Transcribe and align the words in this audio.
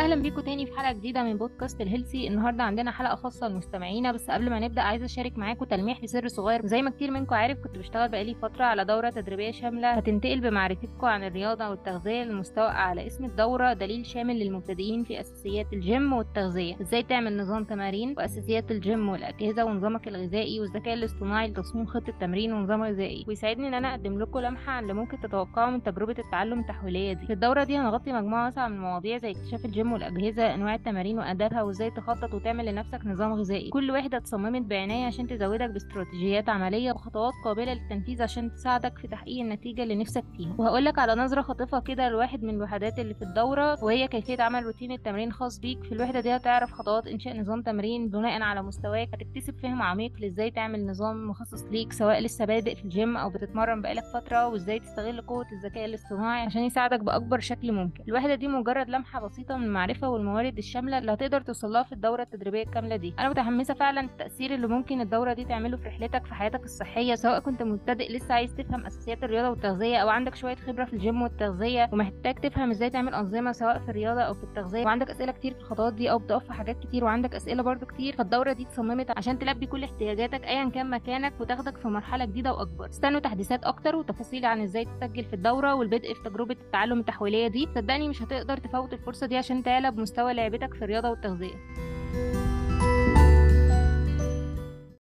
أهلا 0.00 0.22
بيكم 0.22 0.40
تاني 0.40 0.66
في 0.66 0.78
حلقة 0.78 0.92
جديدة 0.92 1.22
من 1.22 1.38
بودكاست 1.38 1.80
ال 1.80 1.86
healthy 1.86 2.28
النهارده 2.28 2.62
عندنا 2.62 2.90
حلقة 2.90 3.14
خاصة 3.14 3.48
لمستمعينا 3.48 4.12
بس 4.12 4.30
قبل 4.30 4.50
ما 4.50 4.58
نبدأ 4.58 4.80
عايزة 4.82 5.04
أشارك 5.04 5.38
معاكم 5.38 5.64
تلميح 5.64 6.04
لسر 6.04 6.28
صغير. 6.28 6.66
زي 6.66 6.82
ما 6.82 6.90
كتير 6.90 7.10
منكم 7.10 7.34
عارف 7.34 7.58
كنت 7.58 7.78
بشتغل 7.78 8.08
بقالي 8.08 8.34
فترة 8.34 8.64
على 8.64 8.84
دورة 8.84 9.10
تدريبية 9.10 9.50
شاملة. 9.50 9.92
هتنتقل 9.92 10.40
بمعرفتكم 10.40 11.06
عن 11.06 11.24
الرياضة 11.24 11.68
والتغذية 11.68 12.22
للمستوى 12.22 12.68
أعلى. 12.68 13.06
اسم 13.06 13.24
الدورة 13.24 13.72
دليل 13.72 14.06
شامل 14.06 14.38
للمبتدئين 14.38 15.04
في 15.04 15.20
أساسيات 15.20 15.72
الجيم 15.72 16.12
والتغذية. 16.12 16.80
إزاي 16.80 17.02
تعمل 17.02 17.36
نظام 17.36 17.64
تمارين 17.64 18.14
وأساسيات 18.18 18.70
الجيم 18.70 19.08
والأجهزة 19.08 19.64
ونظامك 19.64 20.08
الغذائي 20.08 20.60
والذكاء 20.60 20.94
الاصطناعي 20.94 21.48
لتصميم 21.48 21.86
خطة 21.86 22.12
تمرين 22.20 22.52
ونظام 22.52 22.82
غذائي؟ 22.82 23.24
ويساعدني 23.28 23.68
إن 23.68 23.74
أنا 23.74 23.90
أقدم 23.90 24.18
لكم 24.18 24.38
لمحة 24.38 24.72
عن 24.72 24.82
اللي 24.82 24.94
ممكن 24.94 25.20
تتوقعوا 25.20 25.70
من 25.70 25.82
تجربة 25.82 26.16
التعلم 26.18 26.60
التحويلية 26.60 27.12
دي. 27.12 27.26
في 27.26 27.32
الدورة 27.32 27.64
دي 27.64 27.78
هنغطي 27.78 28.12
مجموعة 28.12 28.44
واسعة 28.44 28.68
من 28.68 28.74
المواضيع 28.76 29.18
زي 29.18 29.30
اكتشاف 29.30 29.64
الجيم 29.64 29.89
والاجهزه 29.92 30.54
أنواع 30.54 30.74
التمارين 30.74 31.18
وادابها 31.18 31.62
وإزاي 31.62 31.90
تخطط 31.90 32.34
وتعمل 32.34 32.66
لنفسك 32.66 33.00
نظام 33.06 33.32
غذائي. 33.32 33.70
كل 33.70 33.90
وحده 33.90 34.16
اتصممت 34.18 34.62
بعناية 34.62 35.06
عشان 35.06 35.26
تزودك 35.26 35.70
باستراتيجيات 35.70 36.48
عملية 36.48 36.92
وخطوات 36.92 37.32
قابلة 37.44 37.74
للتنفيذ 37.74 38.22
عشان 38.22 38.52
تساعدك 38.54 38.98
في 38.98 39.08
تحقيق 39.08 39.40
النتيجة 39.40 39.82
اللي 39.82 39.96
نفسك 39.96 40.24
فيها. 40.36 40.54
وهقولك 40.58 40.98
على 40.98 41.14
نظرة 41.14 41.42
خاطفه 41.42 41.80
كده 41.80 42.08
لواحد 42.08 42.42
من 42.42 42.54
الوحدات 42.54 42.98
اللي 42.98 43.14
في 43.14 43.22
الدورة 43.22 43.84
وهي 43.84 44.08
كيفية 44.08 44.42
عمل 44.42 44.64
روتين 44.64 44.92
التمرين 44.92 45.32
خاص 45.32 45.58
بيك. 45.58 45.84
في 45.84 45.92
الوحدة 45.92 46.20
دي 46.20 46.36
هتعرف 46.36 46.72
خطوات 46.72 47.06
إنشاء 47.06 47.40
نظام 47.40 47.62
تمرين 47.62 48.08
بناء 48.08 48.42
على 48.42 48.62
مستواك. 48.62 49.08
هتكتسب 49.14 49.58
فهم 49.62 49.82
عميق 49.82 50.12
لإزاي 50.20 50.50
تعمل 50.50 50.86
نظام 50.86 51.28
مخصص 51.28 51.64
ليك 51.64 51.92
سواء 51.92 52.20
لسه 52.20 52.44
بادئ 52.44 52.74
في 52.74 52.84
الجيم 52.84 53.16
أو 53.16 53.30
بتتمرن 53.30 53.82
بقالك 53.82 54.04
فترة 54.14 54.48
وإزاي 54.48 54.78
تستغل 54.78 55.20
قوة 55.20 55.46
الذكاء 55.52 55.84
الاصطناعي 55.84 56.46
عشان 56.46 56.62
يساعدك 56.62 57.00
بأكبر 57.00 57.40
شكل 57.40 57.72
ممكن. 57.72 58.04
الوحدة 58.08 58.34
دي 58.34 58.48
مجرد 58.48 58.88
لمحة 58.88 59.26
بسيطة 59.26 59.56
من 59.56 59.68
المعرفة 59.80 60.08
والموارد 60.08 60.58
الشاملة 60.58 60.98
اللي 60.98 61.12
هتقدر 61.12 61.40
توصلها 61.40 61.82
في 61.82 61.92
الدورة 61.92 62.22
التدريبية 62.22 62.62
الكاملة 62.62 62.96
دي. 62.96 63.14
أنا 63.18 63.28
متحمسة 63.28 63.74
فعلا 63.74 64.00
التاثير 64.00 64.54
اللي 64.54 64.66
ممكن 64.66 65.00
الدورة 65.00 65.32
دي 65.32 65.44
تعمله 65.44 65.76
في 65.76 65.88
رحلتك 65.88 66.26
في 66.26 66.34
حياتك 66.34 66.64
الصحية 66.64 67.14
سواء 67.14 67.40
كنت 67.40 67.62
مبتدئ 67.62 68.12
لسه 68.12 68.34
عايز 68.34 68.54
تفهم 68.54 68.86
أساسيات 68.86 69.24
الرياضة 69.24 69.50
والتغذية 69.50 69.96
أو 69.96 70.08
عندك 70.08 70.34
شوية 70.34 70.54
خبرة 70.54 70.84
في 70.84 70.92
الجيم 70.92 71.22
والتغذية 71.22 71.88
ومحتاج 71.92 72.34
تفهم 72.34 72.70
إزاي 72.70 72.90
تعمل 72.90 73.14
أنظمة 73.14 73.52
سواء 73.52 73.78
في 73.78 73.88
الرياضة 73.88 74.20
أو 74.20 74.34
في 74.34 74.44
التغذية. 74.44 74.84
وعندك 74.84 75.10
أسئلة 75.10 75.32
كتير 75.32 75.54
في 75.54 75.60
الخطوات 75.60 75.94
دي 75.94 76.10
أو 76.10 76.18
بتقف 76.18 76.44
في 76.44 76.52
حاجات 76.52 76.78
كتير 76.78 77.04
وعندك 77.04 77.34
أسئلة 77.34 77.62
برضو 77.62 77.86
كتير. 77.86 78.16
فالدورة 78.16 78.52
دي 78.52 78.62
اتصممت 78.62 79.18
عشان 79.18 79.38
تلبي 79.38 79.66
كل 79.66 79.84
احتياجاتك 79.84 80.44
ايا 80.44 80.68
كان 80.68 80.90
مكانك 80.90 81.32
وتاخدك 81.40 81.76
في 81.76 81.88
مرحلة 81.88 82.24
جديدة 82.24 82.52
وأكبر. 82.52 82.88
استنوا 82.88 83.20
تحديثات 83.20 83.64
أكتر 83.64 83.96
وتفاصيل 83.96 84.44
عن 84.44 84.60
إزاي 84.62 84.84
تسجل 84.84 85.24
في 85.24 85.34
الدورة 85.34 85.74
والبدء 85.74 86.14
في 86.14 86.22
تجربة 86.30 86.56
التعلم 86.60 86.98
التحويلية 87.00 87.48
دي. 87.48 87.68
صدقني 87.74 88.08
مش 88.08 88.22
هتقدر 88.22 88.56
تفوت 88.56 88.92
الفرصة 88.92 89.26
دي 89.26 89.36
عشان 89.36 89.59
تعلى 89.62 89.90
بمستوى 89.90 90.34
لعبتك 90.34 90.74
في 90.74 90.82
الرياضة 90.84 91.10
والتغذية. 91.10 91.54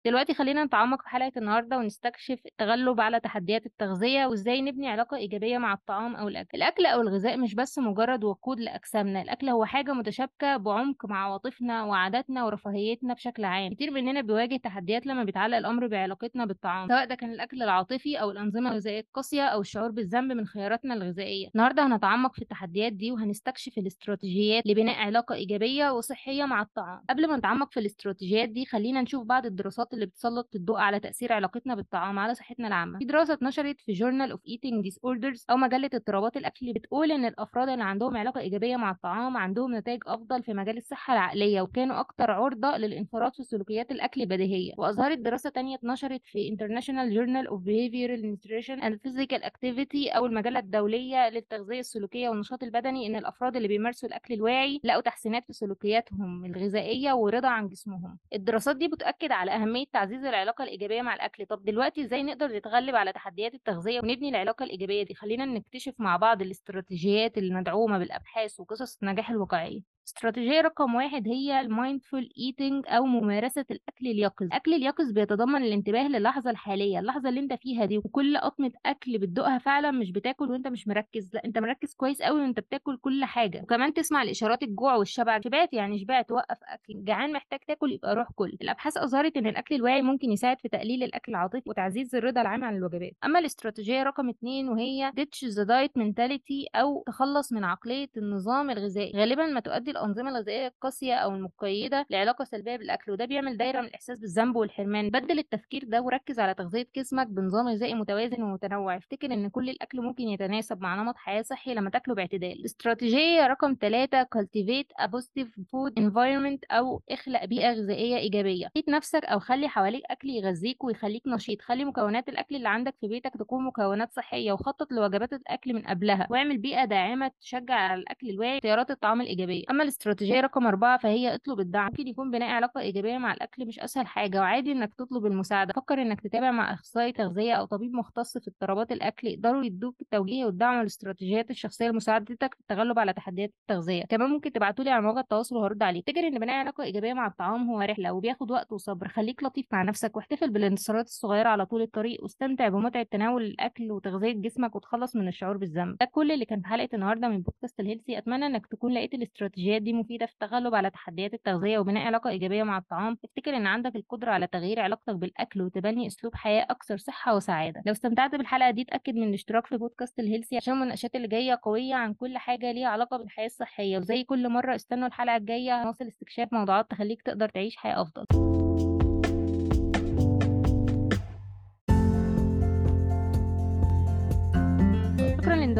دلوقتي 0.05 0.33
خلينا 0.33 0.63
نتعمق 0.63 1.01
في 1.01 1.09
حلقة 1.09 1.31
النهاردة 1.37 1.77
ونستكشف 1.77 2.39
التغلب 2.45 3.01
على 3.01 3.19
تحديات 3.19 3.65
التغذية 3.65 4.25
وإزاي 4.25 4.61
نبني 4.61 4.87
علاقة 4.89 5.17
إيجابية 5.17 5.57
مع 5.57 5.73
الطعام 5.73 6.15
أو 6.15 6.27
الأكل. 6.27 6.57
الأكل 6.57 6.85
أو 6.85 7.01
الغذاء 7.01 7.37
مش 7.37 7.55
بس 7.55 7.79
مجرد 7.79 8.23
وقود 8.23 8.59
لأجسامنا 8.59 9.21
الأكل 9.21 9.49
هو 9.49 9.65
حاجة 9.65 9.93
متشابكة 9.93 10.57
بعمق 10.57 11.05
مع 11.05 11.25
عواطفنا 11.25 11.83
وعاداتنا 11.83 12.43
ورفاهيتنا 12.45 13.13
بشكل 13.13 13.45
عام. 13.45 13.73
كتير 13.73 13.91
مننا 13.91 14.21
بيواجه 14.21 14.55
تحديات 14.57 15.05
لما 15.05 15.23
بيتعلق 15.23 15.57
الأمر 15.57 15.87
بعلاقتنا 15.87 16.45
بالطعام 16.45 16.87
سواء 16.87 17.05
ده 17.05 17.15
كان 17.15 17.31
الأكل 17.31 17.63
العاطفي 17.63 18.21
أو 18.21 18.31
الأنظمة 18.31 18.69
الغذائية 18.71 18.99
القاسية 18.99 19.43
أو 19.45 19.61
الشعور 19.61 19.91
بالذنب 19.91 20.31
من 20.31 20.45
خياراتنا 20.45 20.93
الغذائية. 20.93 21.47
النهاردة 21.55 21.87
هنتعمق 21.87 22.35
في 22.35 22.41
التحديات 22.41 22.93
دي 22.93 23.11
وهنستكشف 23.11 23.77
الاستراتيجيات 23.77 24.67
لبناء 24.67 24.95
علاقة 24.95 25.35
إيجابية 25.35 25.89
وصحية 25.91 26.45
مع 26.45 26.61
الطعام. 26.61 27.01
قبل 27.09 27.27
ما 27.27 27.37
نتعمق 27.37 27.71
في 27.71 27.79
الاستراتيجيات 27.79 28.49
دي 28.49 28.65
خلينا 28.65 29.01
نشوف 29.01 29.25
بعض 29.25 29.45
الدراسات 29.45 29.93
اللي 29.95 30.05
بتسلط 30.05 30.55
الضوء 30.55 30.77
على 30.77 30.99
تأثير 30.99 31.33
علاقتنا 31.33 31.75
بالطعام 31.75 32.19
على 32.19 32.33
صحتنا 32.35 32.67
العامة. 32.67 32.99
في 32.99 33.05
دراسة 33.05 33.33
اتنشرت 33.33 33.81
في 33.81 33.91
Journal 33.91 34.31
of 34.31 34.41
Eating 34.47 34.83
Disorders 34.83 35.45
أو 35.49 35.57
مجلة 35.57 35.89
اضطرابات 35.93 36.37
الأكل 36.37 36.73
بتقول 36.73 37.11
إن 37.11 37.25
الأفراد 37.25 37.69
اللي 37.69 37.83
عندهم 37.83 38.17
علاقة 38.17 38.39
إيجابية 38.39 38.75
مع 38.75 38.91
الطعام 38.91 39.37
عندهم 39.37 39.75
نتائج 39.75 40.01
أفضل 40.07 40.43
في 40.43 40.53
مجال 40.53 40.77
الصحة 40.77 41.13
العقلية 41.13 41.61
وكانوا 41.61 41.99
أكثر 41.99 42.31
عرضة 42.31 42.77
للانخراط 42.77 43.33
في 43.35 43.43
سلوكيات 43.43 43.91
الأكل 43.91 44.21
البديهية. 44.21 44.73
وأظهرت 44.77 45.17
دراسة 45.17 45.49
تانية 45.49 45.75
اتنشرت 45.75 46.21
في 46.25 46.55
International 46.57 47.15
Journal 47.15 47.49
of 47.51 47.59
Behavioral 47.65 48.21
Nutrition 48.25 48.81
and 48.83 48.95
Physical 49.05 49.43
Activity 49.49 50.15
أو 50.15 50.25
المجلة 50.25 50.59
الدولية 50.59 51.29
للتغذية 51.29 51.79
السلوكية 51.79 52.29
والنشاط 52.29 52.63
البدني 52.63 53.07
إن 53.07 53.15
الأفراد 53.15 53.55
اللي 53.55 53.67
بيمارسوا 53.67 54.09
الأكل 54.09 54.33
الواعي 54.33 54.79
لقوا 54.83 55.01
تحسينات 55.01 55.45
في 55.47 55.53
سلوكياتهم 55.53 56.45
الغذائية 56.45 57.13
ورضا 57.13 57.47
عن 57.47 57.67
جسمهم. 57.67 58.17
الدراسات 58.33 58.75
دي 58.77 58.87
بتؤكد 58.87 59.31
على 59.31 59.51
أهمية 59.51 59.84
تعزيز 59.93 60.25
العلاقة 60.25 60.63
الإيجابية 60.63 61.01
مع 61.01 61.13
الأكل. 61.15 61.45
طب 61.45 61.65
دلوقتي 61.65 62.01
إزاي 62.01 62.23
نقدر 62.23 62.47
نتغلب 62.47 62.95
على 62.95 63.13
تحديات 63.13 63.53
التغذية 63.53 63.99
ونبني 63.99 64.29
العلاقة 64.29 64.63
الإيجابية 64.63 65.03
دي؟ 65.03 65.13
خلينا 65.15 65.45
نكتشف 65.45 65.93
مع 65.97 66.17
بعض 66.17 66.41
الاستراتيجيات 66.41 67.37
المدعومة 67.37 67.97
بالأبحاث 67.97 68.59
وقصص 68.59 68.97
النجاح 69.03 69.29
الواقعية. 69.29 69.95
استراتيجية 70.07 70.61
رقم 70.61 70.95
واحد 70.95 71.27
هي 71.27 71.61
ال 71.61 71.70
mindful 71.70 72.29
eating 72.37 72.85
أو 72.87 73.05
ممارسة 73.05 73.65
الأكل 73.71 74.07
اليقظ 74.07 74.45
الأكل 74.45 74.73
اليقظ 74.73 75.11
بيتضمن 75.11 75.63
الانتباه 75.63 76.07
للحظة 76.07 76.49
الحالية 76.49 76.99
اللحظة 76.99 77.29
اللي 77.29 77.39
أنت 77.39 77.53
فيها 77.53 77.85
دي 77.85 77.97
وكل 77.97 78.37
قطمة 78.37 78.71
أكل 78.85 79.17
بتدوقها 79.17 79.57
فعلا 79.57 79.91
مش 79.91 80.11
بتاكل 80.11 80.51
وأنت 80.51 80.67
مش 80.67 80.87
مركز. 80.87 81.29
لأ 81.33 81.45
أنت 81.45 81.57
مركز 81.57 81.93
كويس 81.93 82.21
قوي 82.21 82.41
وأنت 82.41 82.59
بتاكل 82.59 82.97
كل 82.97 83.25
حاجة. 83.25 83.61
وكمان 83.61 83.93
تسمع 83.93 84.21
الاشارات 84.21 84.63
الجوع 84.63 84.95
والشبع. 84.95 85.39
شبعت 85.41 85.73
يعني 85.73 85.99
شبعت 85.99 86.31
وقف 86.31 86.57
أكل. 86.63 87.03
جعان 87.03 87.33
محتاج 87.33 87.59
تاكل 87.67 87.91
يبقى 87.91 88.15
روح 88.15 88.27
كل. 88.35 88.57
الأبحاث 88.61 88.97
أظهرت 88.97 89.37
إن 89.37 89.47
الأكل 89.47 89.74
الواعي 89.75 90.01
ممكن 90.01 90.31
يساعد 90.31 90.59
في 90.61 90.69
تقليل 90.69 91.03
الأكل 91.03 91.31
العاطفي 91.31 91.69
وتعزيز 91.69 92.15
الرضا 92.15 92.41
العام 92.41 92.63
عن 92.63 92.75
الوجبات. 92.77 93.11
أما 93.25 93.39
الاستراتيجية 93.39 94.03
رقم 94.03 94.29
اتنين 94.29 94.69
وهي 94.69 95.11
ditch 95.19 95.47
the 95.55 95.65
diet 95.67 96.01
mentality 96.01 96.65
أو 96.75 97.03
تخلص 97.07 97.53
من 97.53 97.63
عقلية 97.63 98.09
النظام 98.17 98.69
الغذائي. 98.69 99.11
غالبا 99.15 99.45
ما 99.45 99.59
تؤدي 99.59 99.91
الأنظمة 99.91 100.29
الغذائية 100.29 100.67
القاسية 100.67 101.15
أو 101.15 101.35
المقيدة 101.35 102.05
لعلاقة 102.09 102.43
سلبية 102.45 102.75
بالأكل 102.75 103.11
وده 103.11 103.25
بيعمل 103.25 103.57
دايرة 103.57 103.81
من 103.81 103.87
الإحساس 103.87 104.19
بالذنب 104.19 104.55
والحرمان. 104.55 105.09
بدل 105.09 105.39
التفكير 105.39 105.83
ده 105.83 106.01
وركز 106.01 106.39
على 106.39 106.53
تغذية 106.53 106.87
جسمك 106.95 107.27
بنظام 107.27 107.67
غذائي 107.67 107.93
متوازن 107.93 108.43
ومتنوع. 108.43 108.97
افتكر 108.97 109.33
إن 109.33 109.49
كل 109.49 109.69
الأكل 109.69 110.01
ممكن 110.01 110.23
يتناسب 110.23 110.81
مع 110.81 110.95
نمط 111.03 111.15
حياة 111.17 111.41
صحي 111.41 111.73
لما 111.73 111.89
تاكله 111.89 112.15
باعتدال. 112.15 112.65
استراتيجية 112.65 113.47
رقم 113.47 113.75
ثلاثة 113.81 114.23
cultivate 114.23 115.03
a 115.03 115.07
positive 115.07 115.47
food 115.47 115.93
environment 115.99 116.59
أو 116.71 117.01
اخلق 117.09 117.45
بيئة 117.45 117.71
غذائية 117.71 118.17
إيجابية. 118.17 118.67
حيط 118.75 118.89
نفسك 118.89 119.25
أو 119.25 119.39
خلي 119.39 119.54
حواليك 119.63 120.03
أكل 120.09 120.29
يغذيك 120.29 120.83
ويخليك 120.83 121.27
نشيط. 121.27 121.61
خلي 121.61 121.85
مكونات 121.85 122.29
الأكل 122.29 122.55
اللي 122.55 122.69
عندك 122.69 122.95
في 123.01 123.07
بيتك 123.07 123.33
تكون 123.39 123.63
مكونات 123.65 124.11
صحية 124.13 124.51
وخطط 124.51 124.91
لوجبات 124.91 125.33
الأكل 125.33 125.73
من 125.73 125.81
قبلها. 125.81 126.27
واعمل 126.29 126.57
بيئة 126.57 126.85
داعمة 126.85 127.31
تشجع 127.41 127.73
على 127.75 128.01
الأكل 128.01 128.29
الواعي. 128.29 128.57
اختيارات 128.57 128.91
الطعام 128.91 129.21
الإيجابية. 129.21 129.63
أما 129.69 129.83
الاستراتيجية 129.83 130.39
رقم 130.39 130.67
أربعة 130.67 130.97
فهي 130.97 131.35
اطلب 131.35 131.59
الدعم. 131.59 131.85
ممكن 131.85 132.07
يكون 132.07 132.31
بناء 132.31 132.49
علاقة 132.49 132.81
إيجابية 132.81 133.17
مع 133.17 133.33
الأكل 133.33 133.65
مش 133.65 133.79
أسهل 133.79 134.07
حاجة 134.07 134.39
وعادي 134.39 134.71
إنك 134.71 134.93
تطلب 134.95 135.25
المساعدة. 135.25 135.73
فكر 135.73 136.01
إنك 136.01 136.21
تتابع 136.21 136.51
مع 136.51 136.73
أخصائي 136.73 137.11
تغذية 137.11 137.53
أو 137.53 137.65
طبيب 137.65 137.93
مختص 137.93 138.37
في 138.37 138.47
اضطرابات 138.47 138.91
الأكل 138.91 139.27
يقدروا 139.27 139.63
يدوك 139.63 140.01
التوجيه 140.01 140.45
والدعم 140.45 140.77
والاستراتيجيات 140.77 141.49
الشخصية 141.51 141.87
لمساعدتك 141.87 142.53
في 142.53 142.59
التغلب 142.61 142.99
على 142.99 143.13
تحديات 143.13 143.53
التغذية. 143.61 144.03
كمان 144.03 144.29
ممكن 144.29 144.51
تبعتولي 144.51 144.89
على 144.89 145.01
مواقع 145.03 145.19
التواصل 145.19 145.55
وهرد 145.57 145.83
عليك. 145.83 146.09
افتكر 146.09 146.27
إن 146.27 146.39
بناء 146.39 146.55
علاقة 146.55 146.83
إيجابية 146.83 147.13
مع 147.13 147.27
الطعام 147.27 147.69
هو 147.69 147.81
رحلة 147.81 148.13
وبياخد 148.13 148.51
وقت 148.51 148.71
وصبر. 148.71 149.07
خليك 149.07 149.43
لطيف 149.45 149.65
مع 149.71 149.83
نفسك 149.83 150.15
واحتفل 150.17 150.49
بالانتصارات 150.49 151.05
الصغيرة 151.05 151.49
على 151.49 151.65
طول 151.65 151.81
الطريق 151.81 152.23
واستمتع 152.23 152.67
بمتعة 152.67 153.03
تناول 153.03 153.43
الأكل 153.43 153.91
وتغذية 153.91 154.31
جسمك 154.31 154.75
وتخلص 154.75 155.15
من 155.15 155.27
الشعور 155.27 155.57
بالذنب. 155.57 155.97
ده 155.97 156.05
كل 156.11 156.31
اللي 156.31 156.45
كان 156.45 156.61
في 156.61 156.67
حلقة 156.67 156.89
النهاردة 156.93 157.27
من 157.27 157.41
بودكاست 157.41 157.79
ال 157.79 157.84
Healthy 157.84 158.17
أتمنى 158.17 158.45
إنك 158.45 158.67
تكون 158.67 158.93
لقيت 158.93 159.13
الاستراتيجيات 159.13 159.81
دي 159.81 159.93
مفيدة 159.93 160.25
في 160.25 160.33
التغلب 160.33 160.75
على 160.75 160.89
تحديات 160.89 161.33
التغذية 161.33 161.77
وبناء 161.79 162.05
علاقة 162.05 162.29
إيجابية 162.29 162.63
مع 162.63 162.77
الطعام. 162.77 163.17
افتكر 163.25 163.57
إن 163.57 163.67
عندك 163.67 163.95
القدرة 163.95 164.31
على 164.31 164.47
تغيير 164.47 164.79
علاقتك 164.79 165.15
بالأكل 165.15 165.61
وتبني 165.61 166.07
أسلوب 166.07 166.35
حياة 166.35 166.67
أكثر 166.69 166.97
صحة 166.97 167.35
وسعادة؟ 167.35 167.81
لو 167.85 167.91
استمتعت 167.91 168.35
بالحلقة 168.35 168.71
دي 168.71 168.81
اتأكد 168.81 169.15
من 169.15 169.29
الاشتراك 169.29 169.67
في 169.67 169.77
بودكاست 169.77 170.19
ال 170.19 170.24
Healthy 170.24 170.57
عشان 170.57 170.73
المناقشات 170.73 171.15
اللي 171.15 171.27
جاية 171.27 171.59
قوية 171.63 171.95
عن 171.95 172.13
كل 172.13 172.37
حاجة 172.37 172.71
ليها 172.71 172.87
علاقة 172.87 173.17
بالحياة 173.17 173.45
الصحية. 173.45 173.97
وزي 173.97 174.23
كل 174.23 174.49
مرة 174.49 174.75
استنوا 174.75 175.07
الحلقة 175.07 175.35
الجاية. 175.35 175.81
هنواصل 175.83 176.07
استكشاف 176.07 176.53
موضوعات 176.53 176.91
تخليك 176.91 177.21
تقدر 177.21 177.49
تعيش 177.49 177.75
حياة 177.75 178.01
أفضل. 178.01 178.54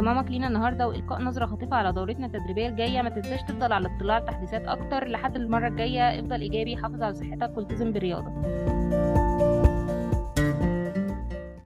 لانضمامك 0.06 0.32
لينا 0.32 0.48
النهارده 0.48 0.88
وإلقاء 0.88 1.22
نظرة 1.22 1.46
خاطفه 1.46 1.76
على 1.76 1.94
دورتنا 1.94 2.26
التدريبية 2.26 2.68
الجاية. 2.68 3.02
ما 3.02 3.10
تنساش 3.10 3.40
تفضل 3.42 3.74
على 3.74 3.90
اطلاع 3.96 4.20
بتحديثات 4.20 4.68
أكتر. 4.68 5.08
لحد 5.08 5.36
المرة 5.36 5.68
الجاية 5.68 6.20
افضل 6.20 6.42
إيجابي 6.42 6.78
حافظ 6.78 7.04
على 7.04 7.14
صحتك 7.14 7.58
والتزم 7.58 7.92
بالرياضة. 7.92 8.32